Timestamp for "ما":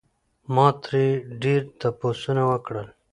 0.53-0.67